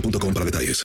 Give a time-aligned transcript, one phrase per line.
[0.00, 0.82] para detalles.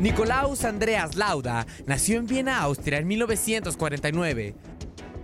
[0.00, 4.54] Nicolaus Andreas Lauda nació en Viena, Austria, en 1949.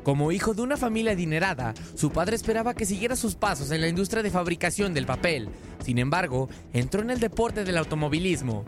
[0.03, 3.89] Como hijo de una familia adinerada, su padre esperaba que siguiera sus pasos en la
[3.89, 5.49] industria de fabricación del papel.
[5.83, 8.65] Sin embargo, entró en el deporte del automovilismo.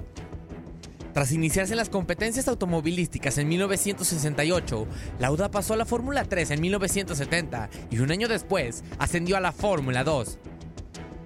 [1.13, 4.87] Tras iniciarse en las competencias automovilísticas en 1968,
[5.19, 9.53] Lauda pasó a la Fórmula 3 en 1970 y un año después ascendió a la
[9.53, 10.39] Fórmula 2.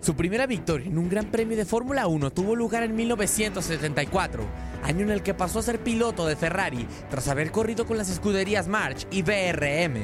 [0.01, 4.43] Su primera victoria en un Gran Premio de Fórmula 1 tuvo lugar en 1974,
[4.83, 8.09] año en el que pasó a ser piloto de Ferrari tras haber corrido con las
[8.09, 10.01] escuderías March y BRM.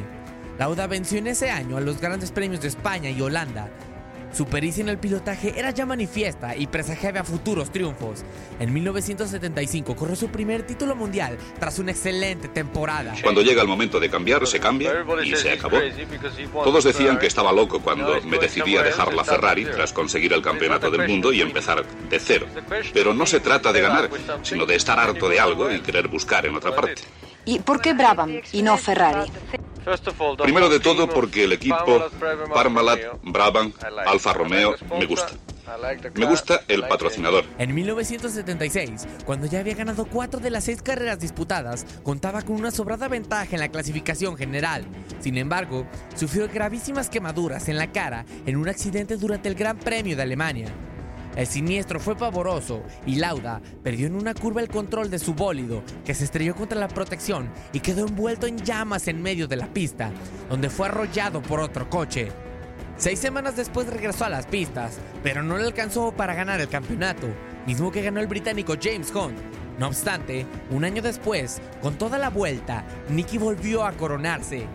[0.59, 3.71] Lauda venció en ese año a los grandes premios de España y Holanda.
[4.33, 8.25] Su pericia en el pilotaje era ya manifiesta y presagiaba futuros triunfos.
[8.61, 13.15] En 1975 corrió su primer título mundial tras una excelente temporada.
[13.23, 15.79] Cuando llega el momento de cambiar, se cambia y se acabó.
[16.65, 20.43] Todos decían que estaba loco cuando me decidí a dejar la Ferrari tras conseguir el
[20.43, 22.47] campeonato del mundo y empezar de cero.
[22.93, 24.11] Pero no se trata de ganar,
[24.43, 27.03] sino de estar harto de algo y querer buscar en otra parte.
[27.45, 29.31] ¿Y por qué Brabham y no Ferrari?
[30.39, 32.09] Primero de todo porque el equipo
[32.53, 33.73] Parmalat, Brabham,
[34.07, 35.33] Alfa Romeo me gusta.
[36.15, 37.45] Me gusta el patrocinador.
[37.59, 42.71] En 1976, cuando ya había ganado cuatro de las seis carreras disputadas, contaba con una
[42.71, 44.85] sobrada ventaja en la clasificación general.
[45.19, 50.17] Sin embargo, sufrió gravísimas quemaduras en la cara en un accidente durante el Gran Premio
[50.17, 50.73] de Alemania.
[51.37, 55.83] El siniestro fue pavoroso y Lauda perdió en una curva el control de su bólido,
[56.05, 59.67] que se estrelló contra la protección y quedó envuelto en llamas en medio de la
[59.67, 60.11] pista,
[60.49, 62.29] donde fue arrollado por otro coche.
[62.97, 67.27] Seis semanas después regresó a las pistas, pero no le alcanzó para ganar el campeonato,
[67.67, 69.37] mismo que ganó el británico James Hunt.
[69.79, 74.67] No obstante, un año después, con toda la vuelta, Nicky volvió a coronarse.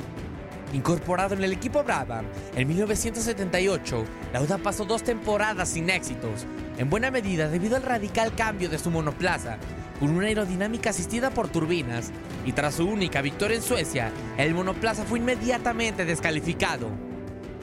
[0.73, 6.45] Incorporado en el equipo Brabham, en 1978, Lauda pasó dos temporadas sin éxitos,
[6.77, 9.57] en buena medida debido al radical cambio de su monoplaza,
[9.99, 12.11] con una aerodinámica asistida por turbinas,
[12.45, 16.87] y tras su única victoria en Suecia, el monoplaza fue inmediatamente descalificado.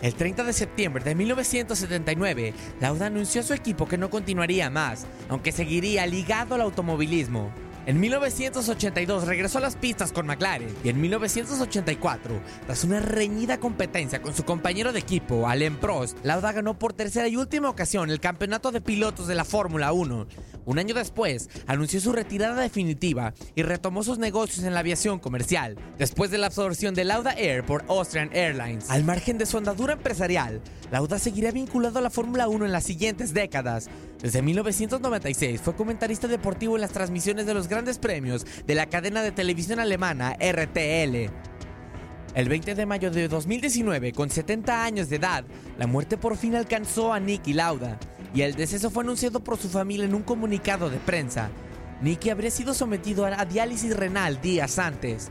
[0.02, 5.06] El 30 de septiembre de 1979, Lauda anunció a su equipo que no continuaría más,
[5.31, 7.50] aunque seguiría ligado al automovilismo.
[7.86, 14.20] En 1982 regresó a las pistas con McLaren y en 1984, tras una reñida competencia
[14.20, 18.20] con su compañero de equipo, Alain Prost, Lauda ganó por tercera y última ocasión el
[18.20, 20.26] campeonato de pilotos de la Fórmula 1.
[20.66, 25.78] Un año después, anunció su retirada definitiva y retomó sus negocios en la aviación comercial,
[25.96, 28.90] después de la absorción de Lauda Air por Austrian Airlines.
[28.90, 30.60] Al margen de su andadura empresarial,
[30.90, 33.88] Lauda seguirá vinculado a la Fórmula 1 en las siguientes décadas.
[34.20, 39.23] Desde 1996 fue comentarista deportivo en las transmisiones de los grandes premios de la cadena
[39.23, 41.31] de televisión alemana RTL.
[42.35, 45.44] El 20 de mayo de 2019, con 70 años de edad,
[45.79, 47.97] la muerte por fin alcanzó a Nicky Lauda
[48.35, 51.50] y el deceso fue anunciado por su familia en un comunicado de prensa.
[52.03, 55.31] Nicky habría sido sometido a diálisis renal días antes.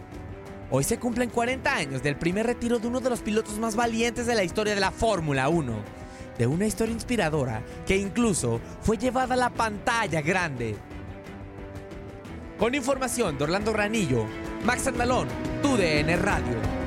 [0.72, 4.26] Hoy se cumplen 40 años del primer retiro de uno de los pilotos más valientes
[4.28, 5.97] de la historia de la Fórmula 1.
[6.38, 10.76] De una historia inspiradora que incluso fue llevada a la pantalla grande.
[12.58, 14.26] Con información de Orlando Granillo,
[14.64, 15.28] Max Andalón,
[15.62, 16.87] TUDN Radio.